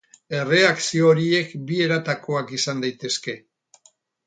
[0.35, 3.39] Erreakzio horiek bi eratakoak izan daitezke.